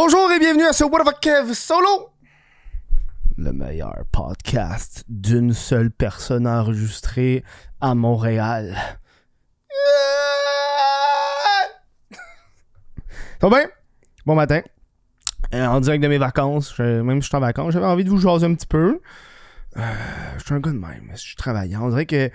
[0.00, 2.10] Bonjour et bienvenue à ce What fuck Kev solo.
[3.36, 7.42] Le meilleur podcast d'une seule personne enregistré
[7.80, 8.76] à Montréal.
[13.40, 13.68] Ça va bien?
[14.24, 14.60] Bon matin.
[15.52, 16.78] Euh, en direct de mes vacances.
[16.78, 19.00] Même si je suis en vacances, j'avais envie de vous jaser un petit peu.
[19.78, 19.82] Euh,
[20.38, 21.10] je suis un gars de même.
[21.14, 21.86] Je suis travaillant.
[21.86, 22.30] On dirait que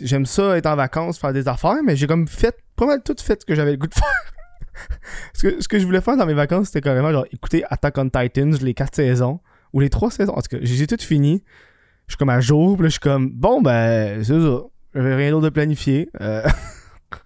[0.00, 3.14] j'aime ça être en vacances, faire des affaires, mais j'ai comme fait pas mal tout
[3.20, 4.32] fait ce que j'avais le goût de faire.
[5.34, 7.98] Ce, que, ce que je voulais faire dans mes vacances, c'était carrément genre écouter Attack
[7.98, 9.40] on Titans, les quatre saisons,
[9.72, 10.32] ou les trois saisons.
[10.32, 11.42] En tout cas, j'ai tout fini.
[12.06, 14.60] Je suis comme à jour, puis je suis comme, bon, ben, c'est ça.
[14.94, 16.10] J'avais rien d'autre de planifier.
[16.20, 16.42] Euh...
[17.10, 17.18] tu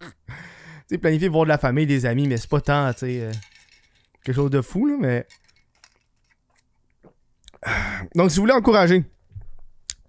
[0.90, 3.32] sais, planifier voir de la famille, des amis, mais c'est pas tant, tu sais, euh,
[4.23, 5.26] quelque chose de fou, là, mais.
[8.15, 9.04] Donc, si vous voulez encourager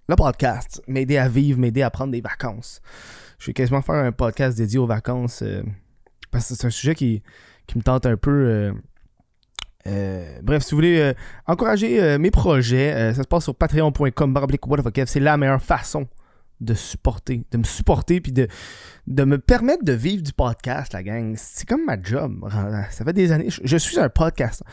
[0.08, 2.82] le podcast, m'aider à vivre, m'aider à prendre des vacances,
[3.40, 5.42] je vais quasiment faire un podcast dédié aux vacances.
[5.42, 5.64] euh,
[6.32, 7.22] parce que c'est un sujet qui,
[7.68, 8.32] qui me tente un peu.
[8.32, 8.74] euh,
[9.88, 11.14] euh, bref, si vous voulez euh,
[11.48, 14.38] encourager mes projets, ça se passe sur patreon.com.
[15.06, 16.08] C'est la meilleure façon
[16.60, 18.48] de supporter, de me supporter puis de,
[19.08, 21.34] de me permettre de vivre du podcast, la gang.
[21.38, 22.46] C'est comme ma job.
[22.92, 23.50] Ça fait des années.
[23.50, 24.68] Je, je suis un podcasteur.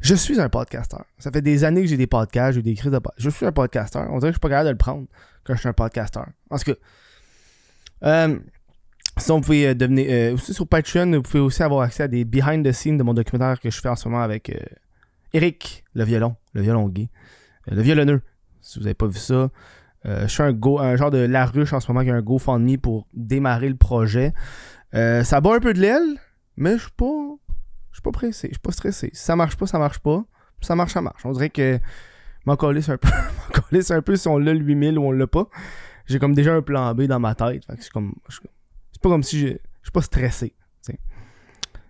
[0.00, 1.04] Je suis un podcasteur.
[1.18, 3.22] Ça fait des années que j'ai des podcasts, j'ai des crises de podcasts.
[3.22, 4.06] Je suis un podcasteur.
[4.10, 5.06] On dirait que je suis pas capable de le prendre
[5.44, 6.26] quand je suis un podcasteur.
[6.50, 8.26] En tout cas.
[9.20, 10.06] Sinon, vous pouvez euh, devenir.
[10.10, 13.02] euh, aussi sur Patreon, vous pouvez aussi avoir accès à des behind the scenes de
[13.02, 14.58] mon documentaire que je fais en ce moment avec euh,
[15.32, 17.08] Eric, le violon, le violon gay,
[17.66, 18.22] le violonneux.
[18.60, 19.50] Si vous n'avez pas vu ça,
[20.04, 22.22] je suis un, go, un genre de la ruche en ce moment qui a un
[22.22, 24.32] GoFundMe pour démarrer le projet.
[24.92, 26.16] Ça bat un peu de l'aile,
[26.56, 27.36] mais je suis pas.
[27.90, 29.10] Je suis pas pressé, je suis pas stressé.
[29.12, 30.24] Si ça marche pas, ça marche pas.
[30.60, 31.24] Ça marche, ça marche.
[31.24, 31.78] On dirait que.
[32.46, 33.08] M'en coller un peu.
[33.72, 35.48] m'en un peu si on l'a le 8000 ou on l'a pas.
[36.06, 37.64] J'ai comme déjà un plan B dans ma tête.
[37.66, 38.14] Fait que c'est comme.
[38.28, 38.38] je-
[39.00, 40.54] c'est pas comme si je, suis pas stressé.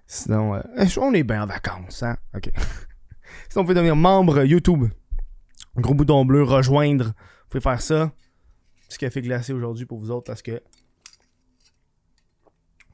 [0.07, 2.17] Sinon, euh, eh, on est bien en vacances, hein?
[2.37, 2.51] OK.
[3.49, 4.87] Sinon, on peut devenir membre YouTube.
[5.77, 7.07] Gros bouton bleu, rejoindre.
[7.07, 8.13] Vous pouvez faire ça.
[8.89, 10.61] Petit café glacé aujourd'hui pour vous autres parce que.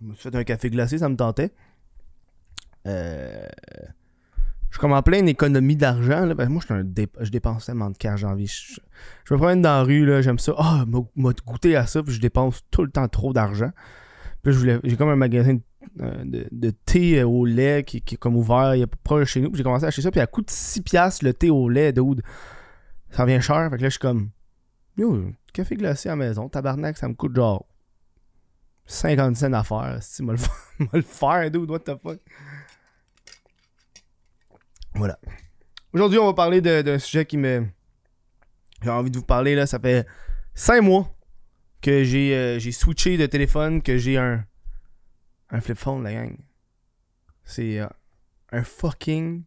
[0.00, 1.52] Je me suis fait un café glacé, ça me tentait.
[2.86, 3.46] Euh,
[4.68, 6.24] Je suis comme en pleine économie d'argent.
[6.24, 6.34] là.
[6.34, 8.46] Ben, moi, je, suis un dé- je dépense tellement de cash en vie.
[8.46, 8.78] Je,
[9.24, 10.54] je me promène dans la rue, là, j'aime ça.
[10.58, 13.70] Ah, m'a m'a goûté à ça, puis je dépense tout le temps trop d'argent.
[14.52, 15.60] J'ai comme un magasin de,
[16.00, 19.50] euh, de- thé au lait qui, est comme ouvert, il est proche de chez nous.
[19.50, 21.68] Puis j'ai commencé à acheter ça, puis à coût de 6$ piastres, le thé au
[21.68, 22.22] lait, dude.
[23.10, 23.68] Ça revient cher.
[23.70, 24.30] Fait que là, je suis comme,
[24.96, 27.66] yo, café glacé à la maison, tabarnak, ça me coûte genre
[28.86, 29.98] 50 cents à faire.
[30.00, 30.34] Si, m'a
[30.92, 32.20] le faire, dude, what the fuck?
[34.94, 35.18] Voilà.
[35.92, 37.66] Aujourd'hui, on va parler d'un sujet qui me.
[38.82, 39.66] J'ai envie de vous parler, là.
[39.66, 40.06] Ça fait
[40.54, 41.15] 5 mois
[41.86, 44.44] que j'ai euh, j'ai switché de téléphone, que j'ai un.
[45.50, 46.36] Un flip phone, la gang.
[47.44, 47.86] C'est euh,
[48.50, 49.44] un fucking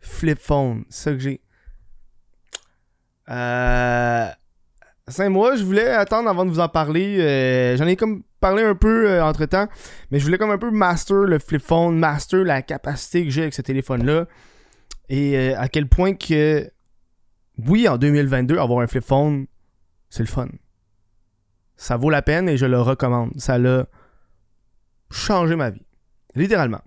[0.00, 0.86] flip phone.
[0.88, 1.42] Ça que j'ai.
[3.28, 4.28] Euh.
[5.08, 7.18] 5 mois, je voulais attendre avant de vous en parler.
[7.20, 9.68] euh, J'en ai comme parlé un peu entre temps,
[10.10, 13.42] mais je voulais comme un peu master le flip phone, master la capacité que j'ai
[13.42, 14.26] avec ce téléphone-là.
[15.10, 16.70] Et à quel point que,
[17.66, 19.46] oui, en 2022, avoir un flip phone,
[20.10, 20.48] c'est le fun.
[21.78, 23.30] Ça vaut la peine et je le recommande.
[23.38, 23.86] Ça l'a
[25.10, 25.86] changé ma vie.
[26.34, 26.82] Littéralement.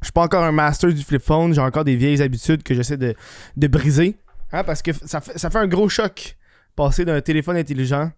[0.00, 1.52] Je suis pas encore un master du flip phone.
[1.52, 3.14] J'ai encore des vieilles habitudes que j'essaie de,
[3.56, 4.16] de briser.
[4.52, 6.38] Hein, parce que ça fait, un gros choc
[6.76, 8.10] passer d'un téléphone intelligent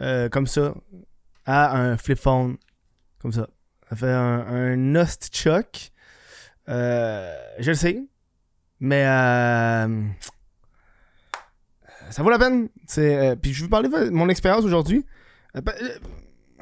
[0.00, 0.74] euh, comme ça
[1.44, 2.56] à un flip phone
[3.20, 3.48] comme ça.
[3.88, 5.92] Ça fait un, un nost choc.
[6.68, 8.02] Euh, je le sais.
[8.80, 10.02] Mais euh,
[12.10, 12.68] ça vaut la peine.
[12.98, 15.04] Euh, puis je vais vous parler de mon expérience aujourd'hui.
[15.56, 15.60] Euh,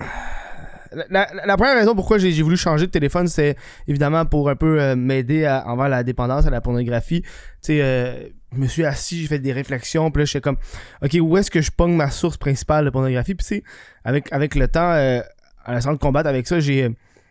[0.00, 3.56] euh, la, première raison pourquoi j'ai, voulu changer de téléphone, c'est
[3.88, 7.22] évidemment pour un peu m'aider envers la dépendance à la pornographie.
[7.22, 7.28] Tu
[7.60, 10.56] sais, je me suis assis, j'ai fait des réflexions, puis là, j'étais comme,
[11.02, 13.34] OK, où est-ce que je pogne ma source principale de pornographie?
[13.34, 13.64] Puis, tu sais,
[14.04, 15.20] avec, avec le temps, euh,
[15.64, 16.88] à la de combattre avec ça, j'ai.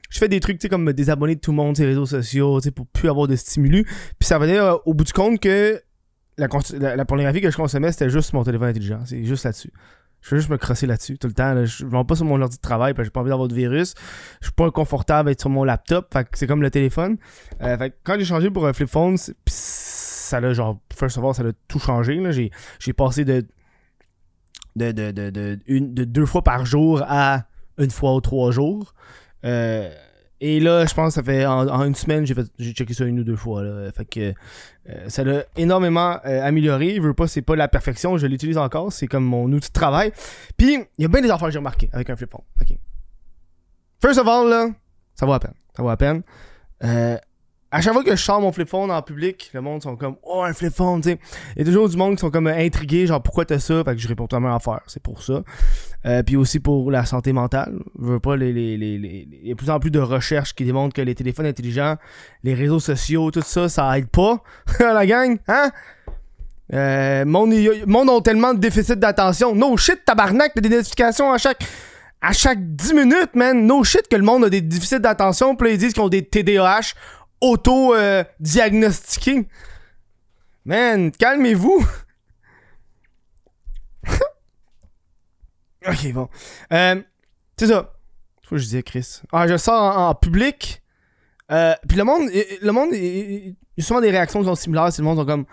[0.10, 2.06] je fais des trucs, tu sais, comme me désabonner de tout le monde, ces réseaux
[2.06, 3.86] sociaux, tu sais, pour plus avoir de stimulus.
[4.20, 5.82] Puis ça venait euh, au bout du compte que
[6.38, 6.48] la,
[6.96, 9.00] la, pornographie que je consommais, c'était juste mon téléphone intelligent.
[9.06, 9.72] C'est juste là-dessus.
[10.22, 11.66] Je veux juste me crosser là-dessus tout le temps.
[11.66, 13.48] Je ne vais pas sur mon ordi de travail parce que j'ai pas envie d'avoir
[13.48, 13.94] de virus.
[14.42, 16.16] Je suis pas confortable d'être sur mon laptop.
[16.34, 17.18] C'est comme le téléphone.
[17.62, 21.44] Euh, quand j'ai changé pour un flip phone, ça l'a genre, first of all, ça
[21.44, 22.20] l'a tout changé.
[22.32, 22.50] J'ai,
[22.80, 23.46] j'ai passé de
[24.76, 27.46] de, de, de, de, une, de deux fois par jour à
[27.78, 28.94] une fois ou trois jours.
[29.46, 29.94] Euh,
[30.48, 33.24] et là, je pense que ça fait en, une semaine, j'ai checké ça une ou
[33.24, 33.64] deux fois.
[33.98, 34.32] Fait que
[34.88, 36.94] euh, ça l'a énormément euh, amélioré.
[36.98, 38.94] Je veux pas, c'est pas la perfection, je l'utilise encore.
[38.94, 40.12] C'est comme mon outil de travail.
[40.56, 42.44] Puis, il y a bien des affaires que j'ai remarquées avec un flip phone.
[42.62, 42.78] OK.
[44.00, 44.68] First of all, là,
[45.16, 45.56] ça vaut la peine.
[45.76, 46.22] Ça vaut la peine.
[46.84, 47.18] Euh,
[47.72, 50.18] à chaque fois que je sors mon flip phone en public, le monde sont comme
[50.22, 51.02] Oh un flip phone.
[51.06, 51.18] Il
[51.58, 53.84] y a toujours du monde qui sont comme intrigués, genre pourquoi t'as ça?
[53.84, 55.42] Fait que je réponds toi même affaire, c'est pour ça.
[56.06, 57.80] Euh, puis aussi pour la santé mentale.
[58.00, 60.94] Je veux pas les, Il y a de plus en plus de recherches qui démontrent
[60.94, 61.96] que les téléphones intelligents,
[62.44, 64.44] les réseaux sociaux, tout ça, ça aide pas.
[64.80, 65.72] la gang, hein?
[66.74, 67.54] Euh, monde,
[68.10, 69.56] ont tellement de déficit d'attention.
[69.56, 71.64] No shit, tabarnak, des notifications à chaque.
[72.22, 73.66] À chaque 10 minutes, man.
[73.66, 75.56] No shit que le monde a des déficits d'attention.
[75.56, 76.94] Puis ils disent qu'ils ont des TDAH
[77.42, 79.48] auto-diagnostiqués.
[80.66, 81.84] man, calmez-vous.
[85.88, 86.30] Ok, bon.
[86.74, 87.02] Euh,
[87.58, 87.94] c'est ça.
[88.48, 89.22] Quoi que je disais, Chris?
[89.32, 90.82] Ah, je sors en, public.
[91.52, 92.30] Euh, puis le monde,
[92.62, 94.92] le monde, il y a souvent des réactions qui sont similaires.
[94.92, 95.46] C'est le monde qui sont comme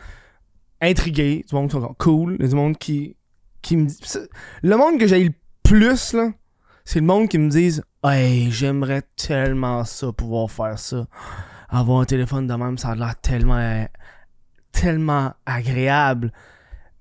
[0.80, 3.16] intrigués, du monde qui sont comme cool, du monde qui,
[3.62, 3.98] qui me dit.
[4.62, 5.32] Le monde que j'ai le
[5.62, 6.30] plus, là,
[6.84, 11.06] c'est le monde qui me dise Hey, j'aimerais tellement ça, pouvoir faire ça.
[11.68, 13.86] Avoir un téléphone de même, ça a l'air tellement.
[14.72, 16.32] tellement agréable.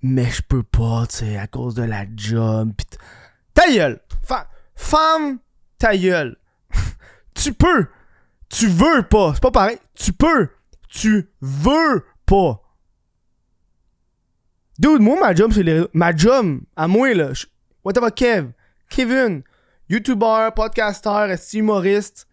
[0.03, 2.71] Mais je peux pas, tu sais, à cause de la job.
[2.75, 2.85] Pis
[3.53, 3.99] ta gueule!
[4.75, 5.39] Femme,
[5.77, 6.37] ta gueule!
[7.33, 7.87] tu peux!
[8.49, 9.33] Tu veux pas!
[9.35, 9.77] C'est pas pareil.
[9.93, 10.49] Tu peux!
[10.89, 12.61] Tu veux pas!
[14.79, 15.85] Dude, moi, ma job, c'est les.
[15.93, 17.33] Ma job, à moi, là.
[17.33, 17.45] je-
[17.83, 18.49] Whatever, Kev,
[18.89, 19.43] Kevin,
[19.89, 22.27] YouTuber, podcaster, humoriste.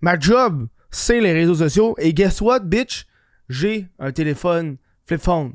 [0.00, 1.94] Ma job, c'est les réseaux sociaux.
[1.98, 3.06] Et guess what, bitch?
[3.48, 4.76] J'ai un téléphone
[5.06, 5.54] flip phone.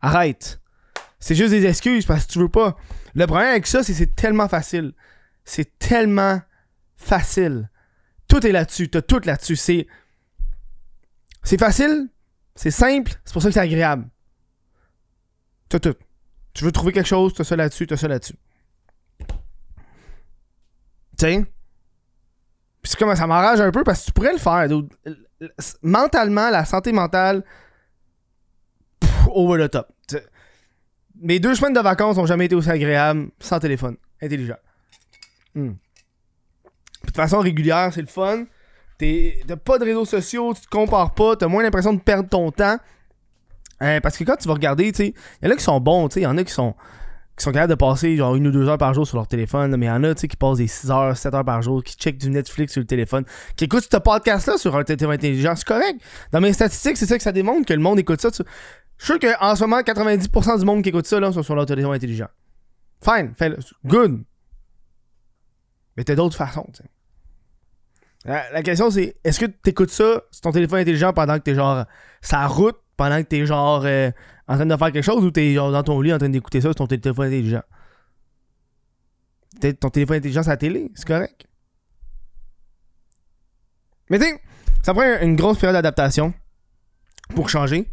[0.00, 0.60] Arrête.
[1.18, 2.76] C'est juste des excuses parce que tu veux pas.
[3.14, 4.92] Le problème avec ça, c'est que c'est tellement facile.
[5.44, 6.40] C'est tellement
[6.96, 7.70] facile.
[8.28, 8.90] Tout est là-dessus.
[8.90, 9.56] T'as tout là-dessus.
[9.56, 9.86] C'est.
[11.42, 12.08] C'est facile.
[12.54, 13.12] C'est simple.
[13.24, 14.08] C'est pour ça que c'est agréable.
[15.68, 15.94] T'as tout.
[16.54, 18.36] Tu veux trouver quelque chose, t'as ça là-dessus, t'as ça là-dessus.
[21.18, 21.44] Puis
[22.82, 24.66] c'est comme ça m'enrage un peu parce que tu pourrais le faire.
[25.82, 27.44] Mentalement, la santé mentale,
[29.00, 29.88] pff, over the top.
[30.08, 30.26] Tu sais,
[31.20, 34.58] Mes deux semaines de vacances n'ont jamais été aussi agréables sans téléphone intelligent.
[35.54, 35.72] Hmm.
[37.06, 38.44] De façon régulière, c'est le fun.
[38.98, 42.50] T'as pas de réseaux sociaux, tu te compares pas, t'as moins l'impression de perdre ton
[42.50, 42.78] temps.
[43.82, 45.80] Euh, parce que quand tu vas regarder, tu sais, il y en a qui sont
[45.80, 46.74] bons, tu sais, il y en a qui sont
[47.36, 49.76] qui sont capables de passer genre une ou deux heures par jour sur leur téléphone,
[49.76, 51.94] mais il y en a, qui passent des 6 heures, 7 heures par jour, qui
[51.94, 53.24] checkent du Netflix sur le téléphone,
[53.56, 56.00] qui écoutent ce podcast-là sur un téléphone intelligent, c'est correct.
[56.32, 58.30] Dans mes statistiques, c'est ça que ça démontre, que le monde écoute ça.
[58.98, 61.54] Je suis sûr qu'en ce moment, 90% du monde qui écoute ça, là, sont sur
[61.54, 62.28] leur téléphone intelligent.
[63.04, 63.58] Fine, fais-le.
[63.84, 64.24] Good.
[65.96, 66.90] Mais t'as d'autres façons, tu sais.
[68.24, 71.54] La, la question, c'est est-ce que t'écoutes ça sur ton téléphone intelligent pendant que t'es
[71.54, 71.84] genre
[72.20, 74.10] sa route, pendant que t'es genre euh,
[74.48, 76.60] en train de faire quelque chose ou t'es genre dans ton lit en train d'écouter
[76.60, 77.62] ça sur ton téléphone intelligent?
[79.60, 81.46] Peut-être ton téléphone intelligent, c'est la télé, c'est correct.
[84.10, 84.26] Mais tu
[84.82, 86.32] ça prend une grosse période d'adaptation
[87.34, 87.90] pour changer.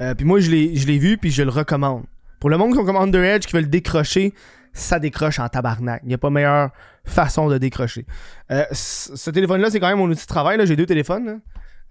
[0.00, 2.04] Euh, puis moi, je l'ai vu, puis je le recommande.
[2.40, 4.34] Pour le monde qui sont comme Under Edge, qui veut le décrocher,
[4.72, 6.00] ça décroche en tabarnak.
[6.04, 6.70] Il n'y a pas meilleure
[7.04, 8.04] façon de décrocher.
[8.50, 10.58] Euh, ce téléphone-là, c'est quand même mon outil de travail.
[10.66, 11.40] J'ai deux téléphones.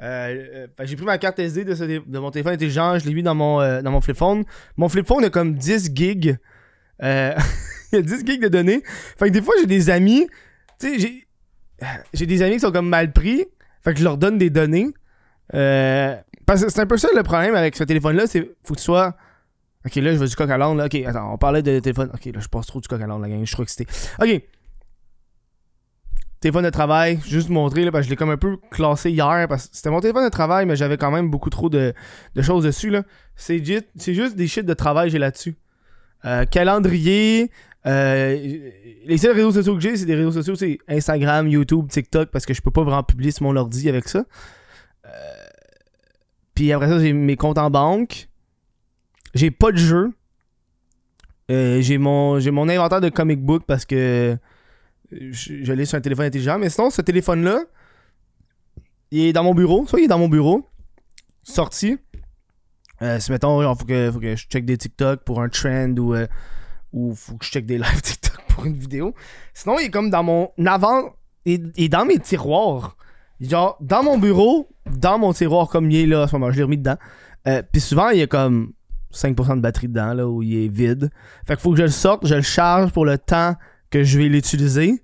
[0.02, 3.81] Euh, j'ai pris ma carte SD de, mon téléphone intelligent, je l'ai mis dans mon,
[3.81, 4.44] dans mon flip phone.
[4.78, 6.38] Mon flip phone a comme 10 gigs.
[7.02, 8.84] Il y a 10 gigs de données.
[9.18, 10.28] Fait que des fois, j'ai des amis.
[10.80, 11.25] Tu sais.
[12.13, 13.46] J'ai des amis qui sont comme mal pris.
[13.84, 14.94] Fait que je leur donne des données.
[15.54, 18.28] Euh, parce que c'est un peu ça le problème avec ce téléphone-là.
[18.28, 19.16] C'est faut que tu sois.
[19.85, 20.69] Ok, là, je veux du coq à là.
[20.69, 22.09] Ok, attends, on parlait de téléphone.
[22.14, 23.40] Ok, là, je passe trop du coq à l'âne, la gang.
[23.42, 23.85] Je suis trop excité.
[24.19, 24.42] Ok.
[26.40, 29.47] Téléphone de travail, juste montrer, là, parce que je l'ai comme un peu classé hier,
[29.47, 31.94] parce que c'était mon téléphone de travail, mais j'avais quand même beaucoup trop de,
[32.35, 33.04] de choses dessus, là.
[33.35, 35.56] C'est juste, juste des shit de travail j'ai là-dessus.
[36.25, 37.52] Euh, calendrier,
[37.85, 38.37] euh,
[39.06, 42.45] les seuls réseaux sociaux que j'ai, c'est des réseaux sociaux, c'est Instagram, YouTube, TikTok, parce
[42.45, 44.25] que je peux pas vraiment publier sur mon ordi avec ça.
[45.06, 45.09] Euh,
[46.56, 48.30] Puis après ça, j'ai mes comptes en banque.
[49.33, 50.14] J'ai pas de jeu.
[51.52, 54.35] Euh, j'ai mon mon inventaire de comic book parce que
[55.12, 56.57] je, l'ai sur un téléphone intelligent.
[56.57, 57.64] Mais sinon, ce téléphone-là,
[59.12, 59.85] il est dans mon bureau.
[59.85, 60.68] Soit il est dans mon bureau,
[61.44, 61.97] sorti.
[63.02, 66.28] Euh, mettons, genre, faut que, je check des TikTok pour un trend ou, euh,
[66.94, 69.14] ou faut que je check des live TikTok pour une vidéo.
[69.54, 71.16] Sinon, il est comme dans mon avant.
[71.44, 72.95] Il, il est dans mes tiroirs.
[73.42, 76.57] Genre, dans mon bureau, dans mon tiroir comme il est là, à ce moment, je
[76.57, 76.97] l'ai remis dedans.
[77.47, 78.73] Euh, Puis souvent, il y a comme
[79.13, 81.09] 5% de batterie dedans, là, où il est vide.
[81.45, 83.56] Fait qu'il faut que je le sorte, je le charge pour le temps
[83.89, 85.04] que je vais l'utiliser.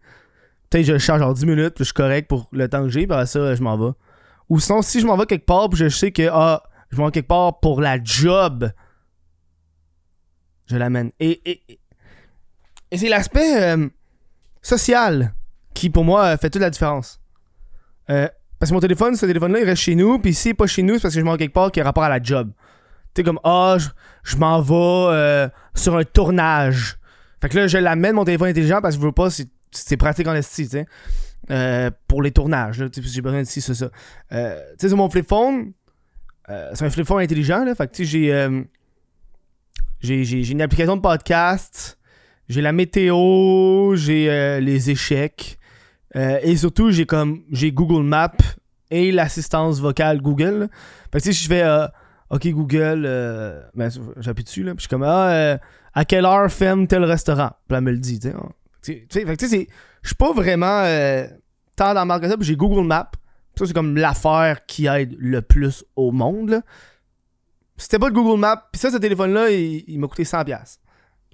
[0.70, 2.90] Peut-être je le charge en 10 minutes, puis je suis correct pour le temps que
[2.90, 3.92] j'ai, puis après ça, je m'en vais.
[4.50, 7.06] Ou sinon, si je m'en vais quelque part, puis je sais que, ah, je m'en
[7.06, 8.70] vais quelque part pour la job,
[10.68, 11.12] je l'amène.
[11.20, 11.80] Et, et, et-
[12.94, 13.88] et c'est l'aspect euh,
[14.62, 15.34] social
[15.74, 17.21] qui, pour moi, fait toute la différence.
[18.10, 18.28] Euh,
[18.60, 20.20] Parce que mon téléphone, ce téléphone-là, il reste chez nous.
[20.20, 21.84] Puis s'il n'est pas chez nous, c'est parce que je m'en quelque part qui a
[21.84, 22.52] rapport à la job.
[23.14, 23.90] Tu sais, comme, ah, je,
[24.24, 26.98] je m'en vais euh, sur un tournage.
[27.42, 30.28] Fait que là, je l'amène mon téléphone intelligent parce que je veux pas, c'est- pratique
[30.28, 30.86] en esti, tu sais.
[31.50, 33.90] Euh, pour les tournages, j'ai besoin de ci, ça, ça.
[34.30, 34.36] Tu
[34.78, 35.74] sais, sur mon flip phone,
[36.48, 37.74] c'est un flip phone intelligent, là.
[37.74, 38.68] Fait que, tu sais,
[40.00, 41.98] j'ai, j'ai, une application de podcast,
[42.48, 45.58] j'ai la météo, j'ai les échecs,
[46.16, 48.32] euh, et surtout, j'ai comme, j'ai Google Maps
[48.90, 50.70] et l'assistance vocale Google.
[51.12, 51.88] Fait que, tu sais, si je fais, euh,
[52.30, 55.58] OK, Google, euh, ben, j'appuie dessus, là, puis je suis comme, ah,
[55.94, 57.52] à quelle heure ferme tel restaurant?
[57.68, 58.36] Puis elle me le dit, tu sais.
[58.36, 58.50] hein.
[58.84, 59.68] Fait que, tu sais,
[60.02, 60.84] je suis pas vraiment
[61.76, 63.12] tant dans que ça, j'ai Google Maps.
[63.58, 66.62] Ça, c'est comme l'affaire qui aide le plus au monde,
[67.78, 70.78] C'était pas de Google Maps, puis ça, ce téléphone-là, il, il m'a coûté 100$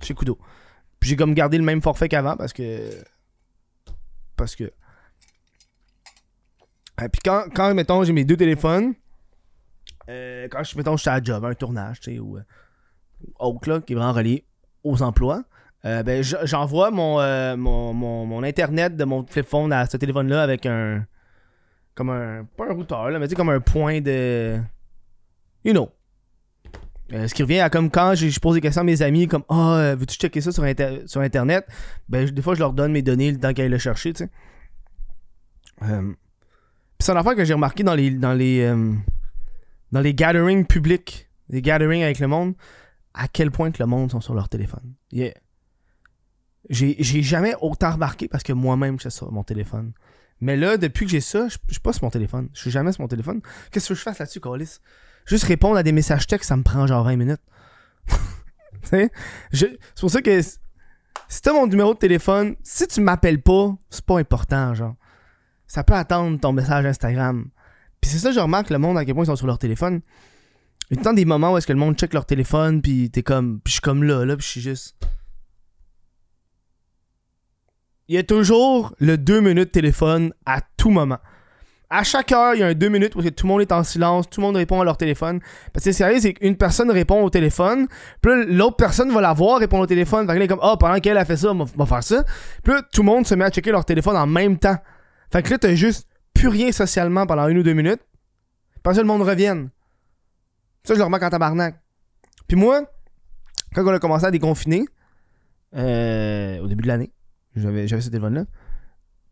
[0.02, 0.38] chez Kudo.
[1.00, 2.90] Puis j'ai comme gardé le même forfait qu'avant parce que.
[4.38, 4.66] Parce que.
[7.04, 8.94] Et puis quand, quand, mettons, j'ai mes deux téléphones,
[10.10, 12.42] euh, quand je, mettons, je suis à job, un tournage, tu sais, ou euh,
[13.40, 14.46] autre, là, qui est vraiment relié
[14.84, 15.44] aux emplois,
[15.86, 19.98] euh, ben, j'envoie mon, euh, mon, mon, mon internet de mon flip phone à ce
[19.98, 21.06] téléphone-là avec un.
[21.94, 22.46] Comme un.
[22.58, 24.60] Pas un routeur, là, mais tu comme un point de.
[25.64, 25.90] You know.
[27.14, 29.44] Euh, ce qui revient à comme quand je pose des questions à mes amis, comme
[29.50, 31.66] Ah, euh, veux-tu checker ça sur, inter- sur Internet
[32.10, 34.30] Ben, des fois, je leur donne mes données le temps aillent le chercher, tu sais.
[35.84, 36.14] Euh,
[37.00, 38.10] c'est une affaire que j'ai remarqué dans les.
[38.12, 38.94] Dans les, euh,
[39.92, 42.56] dans les gatherings publics, les gatherings avec le monde,
[43.14, 44.94] à quel point le monde sont sur leur téléphone.
[45.12, 45.34] Yeah.
[46.70, 49.94] J'ai jamais autant remarqué parce que moi-même, je suis sur mon téléphone.
[50.42, 52.50] Mais là, depuis que j'ai ça, je suis pas sur mon téléphone.
[52.54, 53.42] Je suis jamais sur mon téléphone.
[53.72, 54.80] Qu'est-ce que je fasse là-dessus, Calis?
[55.28, 57.42] Juste répondre à des messages textes, ça me prend genre 20 minutes.
[58.84, 59.10] C'est
[60.00, 64.18] pour ça que si t'as mon numéro de téléphone, si tu m'appelles pas, c'est pas
[64.18, 64.96] important, genre.
[65.68, 67.50] Ça peut attendre ton message Instagram.
[68.00, 70.00] Puis c'est ça, je remarque le monde à quel point ils sont sur leur téléphone.
[70.90, 73.24] Il y a des moments où est-ce que le monde check leur téléphone, puis t'es
[73.24, 73.60] comme.
[73.66, 74.96] Je suis comme là, là, puis je suis juste.
[78.08, 81.20] Il y a toujours le 2 minutes téléphone à tout moment.
[81.90, 83.72] À chaque heure, il y a un 2 minutes où que tout le monde est
[83.72, 85.40] en silence, tout le monde répond à leur téléphone.
[85.72, 87.88] Parce que c'est sérieux, c'est qu'une personne répond au téléphone,
[88.22, 90.28] puis l'autre personne va la voir répondre au téléphone.
[90.28, 92.04] Fait que là, il est comme, ah, pendant qu'elle a fait ça, on va- faire
[92.04, 92.26] ça.
[92.64, 94.76] Puis tout le monde se met à checker leur téléphone en même temps.
[95.32, 98.02] Fait que là, t'as juste plus rien socialement pendant une ou deux minutes.
[98.84, 99.70] Puis ça, le monde revienne.
[100.84, 101.76] Ça, je le remarque en tabarnak.
[102.50, 102.82] Puis moi,
[103.74, 104.86] quand on a commencé à déconfiner,
[105.76, 107.12] euh, au début de l'année,
[107.56, 108.44] j'avais, j'avais ce téléphone-là.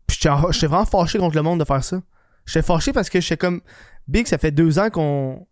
[0.06, 2.00] Puis j'étais vraiment fâché contre le monde de faire ça.
[2.46, 3.60] J'étais fâché parce que j'étais comme.
[4.08, 5.46] Big, ça fait deux ans qu'on.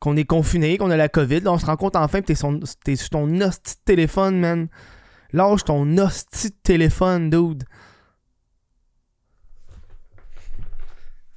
[0.00, 1.40] qu'on est confiné, qu'on a la COVID.
[1.40, 4.68] Là, on se rend compte enfin que t'es, sur ton hostie de téléphone, man.
[5.32, 7.64] Lâche ton hostie de téléphone, dude.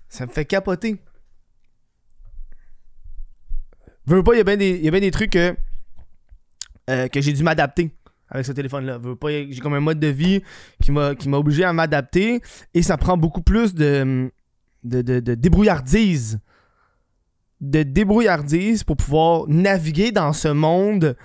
[0.10, 0.98] Ça me fait capoter.
[4.08, 5.56] Veux pas, il y a bien des, y a bien des trucs que,
[6.90, 7.92] euh, que j'ai dû m'adapter
[8.30, 8.98] avec ce téléphone-là.
[8.98, 10.42] Veux pas, j'ai comme un mode de vie
[10.82, 12.42] qui m'a, qui m'a obligé à m'adapter
[12.74, 14.32] et ça prend beaucoup plus de,
[14.88, 16.40] de, de, débrouillardise.
[17.62, 21.16] De débrouillardise pour pouvoir naviguer dans ce monde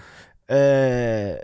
[0.50, 1.37] euh,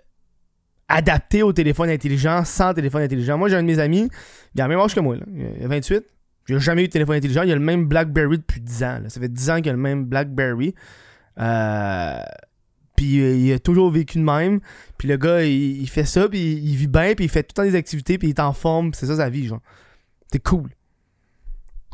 [0.88, 3.36] adapté au téléphone intelligent sans téléphone intelligent.
[3.36, 4.08] Moi, j'ai un de mes amis,
[4.54, 6.04] il a le même âge que moi, il a 28.
[6.48, 7.42] Il a jamais eu de téléphone intelligent.
[7.42, 9.00] Il a le même Blackberry depuis 10 ans.
[9.08, 10.74] Ça fait 10 ans qu'il a le même Blackberry.
[11.38, 12.22] Euh,
[12.96, 14.60] puis euh, il a toujours vécu de même.
[14.96, 17.52] Puis le gars, il, fait ça, puis il, il vit bien, puis il fait tout
[17.58, 18.94] le temps des activités, puis il est en forme.
[18.94, 19.60] C'est ça sa vie, genre.
[20.32, 20.70] C'est cool.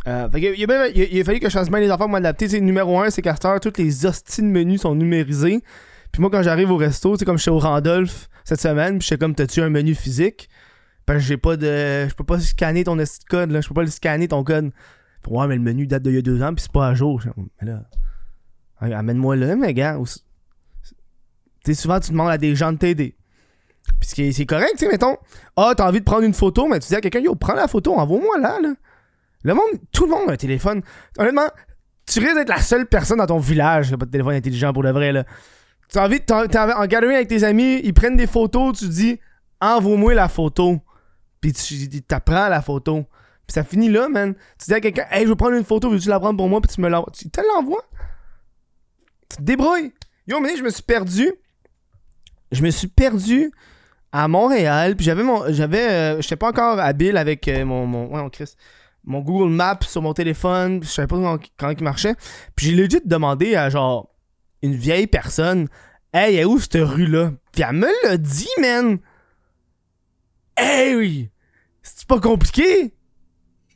[0.07, 2.61] Euh, fait il, il a- fallu que je fasse bien les affaires pour m'adapter.
[2.61, 5.63] Numéro 1, c'est qu'à toutes les hosties de menus sont numérisés.
[6.13, 9.19] Puis moi, quand j'arrive au resto, c'est comme j'étais au Randolph cette semaine, puis j'étais
[9.19, 10.49] comme, t'as-tu un menu physique?
[11.07, 12.07] Parce que j'ai pas de.
[12.09, 12.97] Je peux pas scanner ton
[13.29, 13.61] code, là.
[13.61, 14.71] Je peux pas le scanner ton code.
[15.25, 16.95] Fait, ouais, mais le menu date d'il y a deux ans, puis c'est pas à
[16.95, 17.21] jour.
[17.21, 17.83] Je suis comme, Mais là.
[18.99, 19.99] Amène-moi là, mais gars.
[21.65, 23.17] Tu souvent, tu demandes à des gens de t'aider.
[24.01, 25.17] Puis c'est correct, tu sais, mettons.
[25.57, 27.69] Ah, t'as envie de prendre une photo, mais tu dis à quelqu'un, yo, prends la
[27.69, 28.75] photo, envoie-moi là, là.
[29.45, 30.83] Le monde, tout le monde a un téléphone.
[31.19, 31.47] Honnêtement,
[32.07, 34.73] tu risques d'être la seule personne dans ton village qui a pas de téléphone intelligent
[34.73, 35.25] pour de vrai, là.
[35.91, 38.89] Tu as envie, de- t'as- en gathering avec tes amis, ils prennent des photos, tu
[38.89, 39.21] dis,
[39.61, 40.81] envoie-moi la photo.
[41.41, 43.05] Puis tu t'apprends la photo.
[43.47, 44.35] Puis ça finit là, man.
[44.59, 46.61] Tu dis à quelqu'un, hey, je veux prendre une photo, veux-tu la prendre pour moi?
[46.63, 47.13] Puis tu me l'envoies.
[47.13, 47.85] Tu te l'envoies.
[49.29, 49.93] Tu te débrouilles.
[50.27, 51.31] Yo, mais je me suis perdu.
[52.51, 53.51] Je me suis perdu
[54.13, 54.97] à Montréal.
[54.97, 55.53] Puis j'avais mon.
[55.53, 55.91] J'avais.
[55.91, 57.85] euh, J'étais pas encore habile avec euh, mon.
[57.87, 58.57] mon ouais, mon Christ.
[59.05, 60.83] Mon Google Maps sur mon téléphone.
[60.83, 62.15] Je savais pas comment, il marchait.
[62.57, 64.09] Puis j'ai legit demandé à genre
[64.63, 65.69] une vieille personne
[66.17, 67.33] Hey, est où cette rue-là?
[67.51, 69.01] Puis elle me l'a dit, man!
[70.57, 71.29] Hey!
[71.83, 72.95] C'est pas compliqué?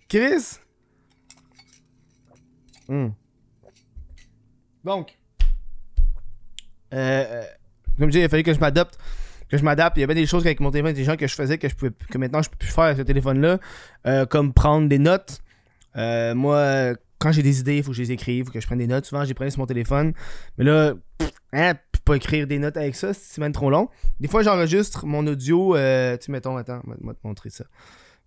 [0.08, 0.58] Chris?
[2.86, 3.08] Hmm.
[4.84, 5.18] Donc,
[6.94, 7.44] euh, euh,
[7.98, 8.96] comme je dis, il a fallu que je m'adapte.
[9.50, 9.96] Que je m'adapte.
[9.96, 11.92] Il y avait des choses avec mon téléphone intelligent que je faisais que, je pouvais,
[12.10, 13.58] que maintenant je peux plus faire avec ce téléphone-là.
[14.06, 15.40] Euh, comme prendre des notes.
[15.96, 18.60] Euh, moi, quand j'ai des idées, il faut que je les écrive, il faut que
[18.60, 19.06] je prenne des notes.
[19.06, 20.12] Souvent, j'ai pris sur mon téléphone.
[20.58, 21.74] Mais là, pff, hein,
[22.08, 23.90] pas écrire des notes avec ça, c'est même trop long.
[24.18, 25.76] Des fois, j'enregistre mon audio.
[25.76, 27.64] Euh, tu mettons, attends, vais te montrer ça.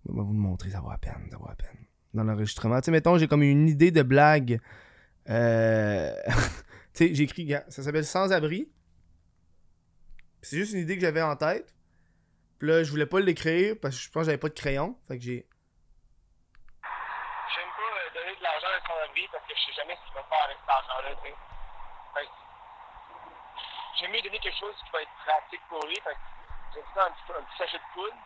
[0.08, 1.86] Vais vous le montrer, ça vaut à peine, ça vaut à peine.
[2.14, 2.80] Dans l'enregistrement.
[2.80, 4.60] Tu sais, mettons, j'ai comme une idée de blague.
[5.28, 6.14] Euh...
[6.94, 8.68] tu sais, gars, ça s'appelle Sans-abri.
[10.42, 11.72] C'est juste une idée que j'avais en tête.
[12.58, 14.98] Puis là, je voulais pas l'écrire parce que je pense que j'avais pas de crayon.
[15.06, 15.46] Fait que j'ai.
[17.54, 20.02] J'aime pas euh, donner de l'argent à son abri parce que je sais jamais ce
[20.02, 21.34] qu'il va faire avec cet argent-là, tu sais.
[22.14, 22.34] Fait que
[23.98, 25.94] J'aime mieux donner quelque chose qui va être pratique pour lui.
[26.02, 26.22] Fait que
[26.74, 28.18] j'ai un petit, un petit sachet de poudre.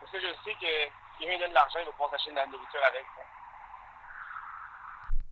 [0.00, 0.72] Parce que je sais que
[1.16, 3.04] si quelqu'un donne de l'argent, il va pouvoir s'acheter de la nourriture avec.
[3.16, 3.24] ça.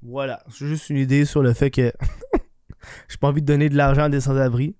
[0.00, 0.40] Voilà.
[0.49, 1.92] C'est juste une idée sur le fait que.
[3.08, 4.76] j'ai pas envie de donner de l'argent à des sans-abri.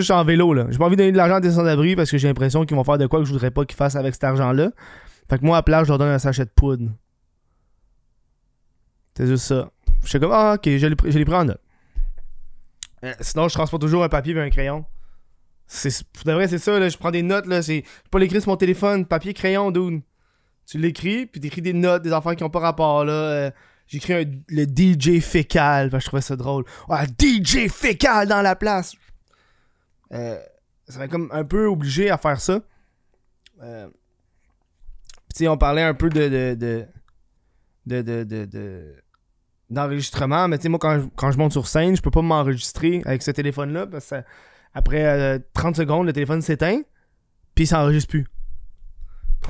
[0.00, 0.66] Je suis en vélo, là.
[0.70, 2.76] J'ai pas envie de donner de l'argent à des sans-abri parce que j'ai l'impression qu'ils
[2.76, 4.70] vont faire de quoi que je voudrais pas qu'ils fassent avec cet argent-là.
[5.28, 6.90] Fait que moi, à la place, je leur donne un sachet de poudre.
[9.16, 9.70] C'est juste ça.
[10.02, 11.60] Je suis comme, ah, ok, je l'ai pris en note.
[13.04, 14.84] Euh, sinon, je transporte toujours un papier et un crayon.
[15.66, 16.88] C'est, vrai, c'est ça, là.
[16.88, 17.62] Je prends des notes, là.
[17.62, 19.06] C'est pas l'écrire sur mon téléphone.
[19.06, 20.02] Papier, crayon, dude.
[20.66, 23.12] Tu l'écris, puis t'écris des notes, des affaires qui ont pas rapport, là.
[23.12, 23.50] Euh,
[23.88, 26.64] J'écris le DJ fécal, parce que je trouvais ça drôle.
[26.88, 28.96] Ah, DJ fécal dans la place!
[30.12, 30.38] Euh,
[30.88, 32.60] ça m'a comme un peu obligé à faire ça.
[33.62, 33.88] Euh,
[35.34, 36.28] tu on parlait un peu de.
[36.28, 36.86] de, de,
[37.86, 38.94] de, de, de- de-
[39.68, 42.22] d'enregistrement, mais tu sais, moi, quand je, quand je monte sur scène, je peux pas
[42.22, 44.22] m'enregistrer avec ce téléphone-là, parce que
[44.74, 46.82] après euh, 30 secondes, le téléphone s'éteint,
[47.56, 48.26] puis il s'enregistre plus.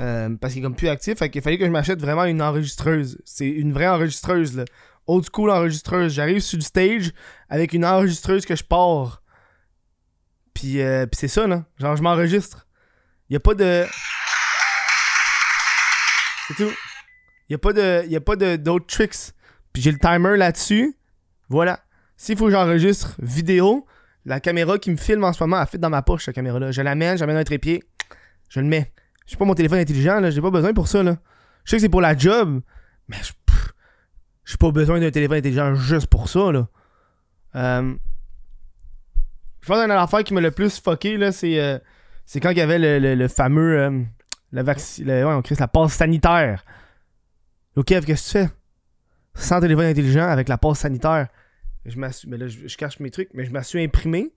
[0.00, 2.40] Euh, parce qu'il est comme plus actif, fait qu'il fallait que je m'achète vraiment une
[2.40, 3.20] enregistreuse.
[3.26, 4.64] C'est une vraie enregistreuse, là.
[5.06, 6.12] Old school enregistreuse.
[6.14, 7.12] J'arrive sur le stage
[7.48, 9.22] avec une enregistreuse que je pars.
[10.56, 11.64] Puis, euh, c'est ça, là.
[11.78, 12.66] Genre, je m'enregistre.
[13.28, 13.84] Y a pas de.
[16.48, 16.72] C'est tout.
[17.50, 18.06] Y a pas de.
[18.08, 19.32] Y a pas d'autres tricks.
[19.74, 20.96] Puis j'ai le timer là-dessus.
[21.50, 21.80] Voilà.
[22.16, 23.86] S'il faut que j'enregistre vidéo,
[24.24, 26.72] la caméra qui me filme en ce moment, elle fit dans ma poche, cette caméra-là.
[26.72, 27.84] Je l'amène, j'amène un trépied.
[28.48, 28.90] Je le mets.
[29.26, 30.30] J'ai pas mon téléphone intelligent, là.
[30.30, 31.18] J'ai pas besoin pour ça, là.
[31.64, 32.62] Je sais que c'est pour la job,
[33.08, 33.32] mais je-
[34.46, 36.66] j'ai pas besoin d'un téléphone intelligent juste pour ça, là.
[37.56, 37.94] Euh,
[39.66, 41.76] je pense qu'une affaire qui m'a le plus fucké, là, c'est, euh,
[42.24, 43.80] c'est quand il y avait le, le- fameux.
[43.80, 44.02] euh,
[44.52, 45.04] vaccin.
[45.04, 46.64] Ouais, on crie la passe sanitaire.
[47.74, 48.48] Ok, qu'est-ce que tu fais?
[49.34, 51.26] Sans téléphone intelligent, avec la passe sanitaire.
[51.84, 54.32] Je mais là, je, cache mes trucs, mais je me suis imprimé.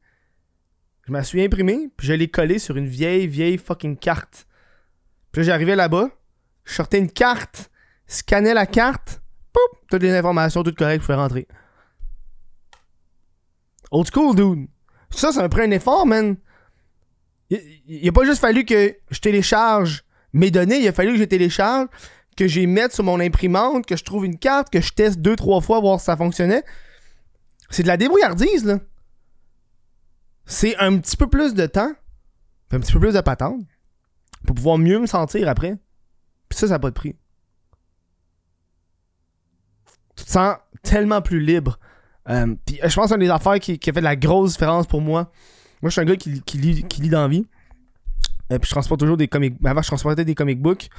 [1.06, 4.48] Je me suis imprimé, puis je l'ai collé sur une vieille, vieille fucking carte.
[5.32, 6.10] Puis là, j'arrivais là-bas,
[6.66, 7.70] je sortais une carte,
[8.08, 9.22] scannais la carte,
[9.54, 11.48] poup, toutes les informations, toutes correctes, je pouvais rentrer.
[13.92, 14.68] Old school, dude.
[15.12, 16.38] Ça, ça m'a pris un effort, man.
[17.50, 21.20] Il, il a pas juste fallu que je télécharge mes données, il a fallu que
[21.20, 21.88] je télécharge,
[22.38, 25.36] que j'y mette sur mon imprimante, que je trouve une carte, que je teste deux,
[25.36, 26.64] trois fois, voir si ça fonctionnait.
[27.70, 28.80] C'est de la débrouillardise, là.
[30.46, 31.92] C'est un petit peu plus de temps,
[32.72, 33.62] un petit peu plus de patente,
[34.46, 35.78] pour pouvoir mieux me sentir après.
[36.48, 37.16] Puis ça, ça n'a pas de prix.
[40.16, 41.80] Tu te sens tellement plus libre.
[42.30, 44.16] Euh, puis euh, je pense que c'est une des affaires qui, a fait de la
[44.16, 45.32] grosse différence pour moi.
[45.82, 47.46] Moi, je suis un gars qui, lit, qui lit dans la vie.
[48.52, 50.90] Euh, puis je transporte toujours des comic Avant, je transportais des comic books.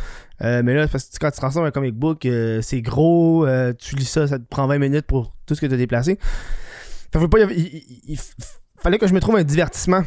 [0.43, 2.27] Euh, mais là, parce que quand tu transportes un comic book,
[2.63, 3.47] c'est gros.
[3.79, 6.19] tu lis ça, ça te prend 20 minutes pour tout ce que tu as déplacé.
[7.11, 8.19] Pas, il,
[8.77, 10.03] fallait que je me trouve un divertissement.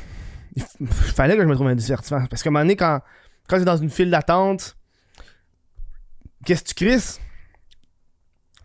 [0.55, 2.25] Il fallait que je me trouve un divertissement.
[2.29, 3.01] Parce qu'à un moment donné, quand,
[3.47, 4.77] quand t'es dans une file d'attente,
[6.45, 7.19] qu'est-ce que tu crisses?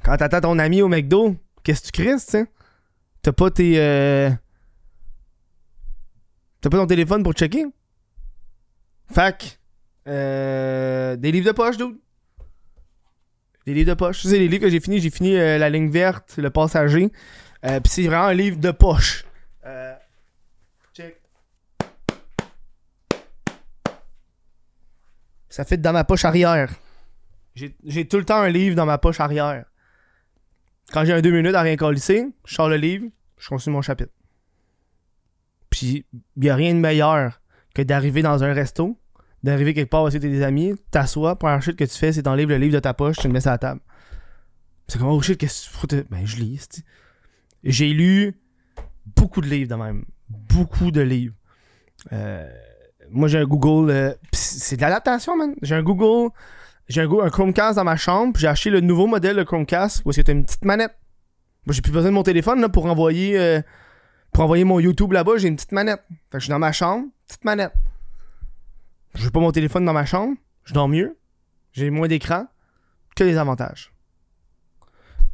[0.04, 1.36] Quand t'attends ton ami au McDo,
[1.68, 2.46] qu'est-ce que tu crisses, tu sais?
[3.20, 3.74] T'as pas tes.
[3.78, 4.30] euh,
[6.62, 7.66] T'as pas ton téléphone pour checker?
[9.12, 9.58] Fac.
[10.06, 11.98] Euh, des livres de poche, dude.
[13.66, 14.22] Des livres de poche.
[14.22, 14.98] Ça, c'est les livres que j'ai fini.
[14.98, 17.12] J'ai fini euh, La ligne verte, Le passager.
[17.66, 19.26] Euh, Puis c'est vraiment un livre de poche.
[19.66, 19.94] Euh,
[20.94, 21.20] check.
[25.50, 26.72] Ça fait dans ma poche arrière.
[27.54, 29.66] J'ai tout le temps un livre dans ma poche arrière.
[30.92, 33.06] Quand j'ai un deux minutes à rien colisser, je sors le livre,
[33.38, 34.12] je continue mon chapitre.
[35.70, 37.40] Puis, il n'y a rien de meilleur
[37.74, 38.98] que d'arriver dans un resto,
[39.42, 42.56] d'arriver quelque part aussi des amis, t'assois, première chose que tu fais, c'est t'enlèves le
[42.56, 43.80] livre de ta poche, tu le mets sur la table.
[44.88, 46.04] C'est comme, oh shit, qu'est-ce que tu?
[46.10, 46.66] Ben, je lis.
[47.62, 48.40] J'ai lu
[49.16, 50.04] beaucoup de livres de même.
[50.30, 51.34] Beaucoup de livres.
[52.12, 52.50] Euh,
[53.10, 53.90] moi, j'ai un Google.
[53.90, 55.54] euh, c'est de l'adaptation, man.
[55.60, 56.30] J'ai un Google.
[56.88, 58.38] J'ai un, Chromecast dans ma chambre.
[58.38, 60.94] J'ai acheté le nouveau modèle de Chromecast où c'est une petite manette.
[61.66, 63.60] Moi, j'ai plus besoin de mon téléphone là, pour envoyer euh,
[64.32, 65.36] pour envoyer mon YouTube là-bas.
[65.36, 66.02] J'ai une petite manette.
[66.08, 67.74] Fait que je suis dans ma chambre, petite manette.
[69.14, 70.34] Je veux pas mon téléphone dans ma chambre.
[70.64, 71.18] Je dors mieux.
[71.72, 72.46] J'ai moins d'écran.
[73.14, 73.92] Que des avantages.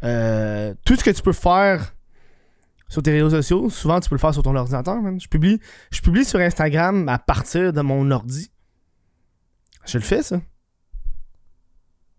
[0.02, 1.94] Euh, tout ce que tu peux faire
[2.88, 4.96] sur tes réseaux sociaux, souvent tu peux le faire sur ton ordinateur.
[5.18, 8.50] Je publie, je publie sur Instagram à partir de mon ordi.
[9.86, 10.40] Je le fais, ça.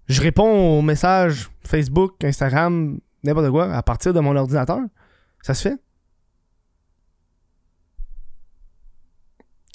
[0.07, 4.79] Je réponds aux messages Facebook, Instagram, n'importe quoi, à partir de mon ordinateur.
[5.41, 5.77] Ça se fait.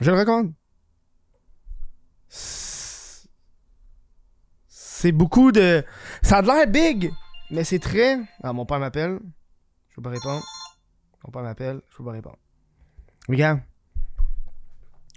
[0.01, 0.53] Je le recommande.
[4.69, 5.85] C'est beaucoup de.
[6.23, 7.11] Ça a l'air big,
[7.51, 8.19] mais c'est très.
[8.43, 9.19] Ah, mon père m'appelle.
[9.89, 10.43] Je peux pas répondre.
[11.25, 11.81] Mon père m'appelle.
[11.91, 12.39] Je peux pas répondre.
[13.29, 13.61] Regarde.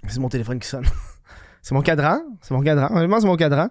[0.08, 0.86] C'est mon téléphone qui sonne.
[1.62, 2.20] c'est mon cadran.
[2.42, 2.94] C'est mon cadran.
[2.94, 3.68] Honnêtement, c'est mon cadran.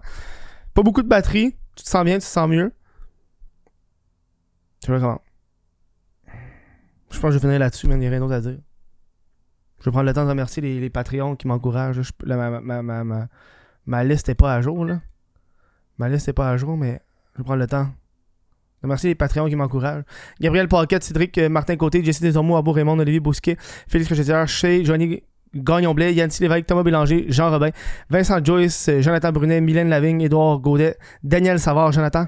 [0.74, 1.56] Pas beaucoup de batterie.
[1.76, 2.72] Tu te sens bien, tu te sens mieux.
[4.84, 5.20] Je le recommande.
[7.10, 8.58] Je pense que je vais finir là-dessus, mais il n'y a rien d'autre à dire.
[9.78, 12.00] Je vais prendre le temps de remercier les, Patreons qui m'encouragent.
[12.26, 13.28] Ma, ma, ma, ma,
[13.86, 15.00] ma liste n'est pas à jour, là.
[15.98, 17.00] Ma liste n'est pas à jour, mais
[17.34, 17.88] je vais prendre le temps.
[18.82, 20.04] remercier les Patreons qui m'encouragent.
[20.40, 24.84] Gabriel Paquette, Cédric euh, Martin Côté, Jesse Desormeaux, Abo Raymond, Olivier Bousquet, Félix Rochetière, Chez,
[24.84, 25.22] Johnny
[25.54, 27.70] Gagnon-Blais, Yancy Lévesque, Thomas Bélanger, Jean Robin,
[28.10, 32.26] Vincent Joyce, Jonathan Brunet, Mylène Lavigne, Édouard Gaudet, Daniel Savard, Jonathan,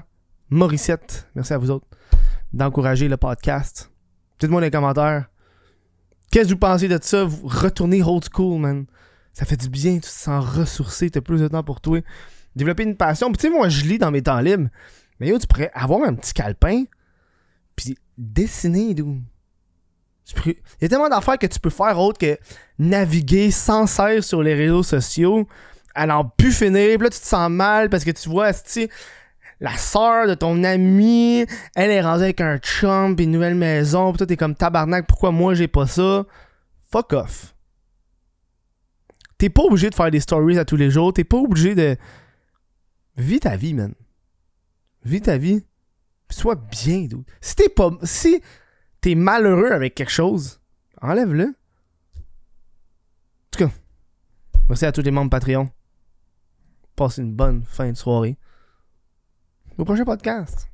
[0.49, 1.29] Morissette.
[1.35, 1.87] Merci à vous autres
[2.53, 3.91] d'encourager le podcast.
[4.39, 5.27] Dites-moi dans les commentaires.
[6.31, 7.23] Qu'est-ce que vous pensez de ça?
[7.23, 8.85] Vous retournez old school, man.
[9.33, 11.99] Ça fait du bien, tu te sens ressourcé, t'as plus de temps pour toi.
[12.55, 13.27] Développer une passion.
[13.31, 14.69] Puis tu sais, moi, je lis dans mes temps libres.
[15.19, 16.83] Mais yo, tu pourrais avoir un petit calepin,
[17.75, 19.21] puis dessiner, d'où.
[20.45, 22.37] Il y a tellement d'affaires que tu peux faire autre que
[22.79, 25.47] naviguer sans cesse sur les réseaux sociaux,
[25.97, 26.97] n'en plus finir.
[26.97, 28.89] Puis là, tu te sens mal parce que tu vois, esti,
[29.59, 34.11] la sœur de ton ami, elle est rendue avec un chum, puis une nouvelle maison,
[34.11, 36.25] puis toi, t'es comme tabarnak, pourquoi moi j'ai pas ça?
[36.91, 37.55] Fuck off.
[39.37, 41.95] T'es pas obligé de faire des stories à tous les jours, t'es pas obligé de.
[43.17, 43.93] Vis ta vie, man.
[45.03, 45.63] Vis ta vie.
[46.29, 47.23] Sois bien, dude.
[47.41, 47.91] Si t'es pas.
[48.03, 48.41] Si
[49.15, 50.61] malheureux avec quelque chose,
[51.01, 51.45] enlève-le.
[51.45, 51.51] En
[53.51, 53.71] tout cas,
[54.69, 55.69] merci à tous les membres Patreon.
[56.95, 58.37] Passez une bonne fin de soirée.
[59.77, 60.69] Au prochain podcast.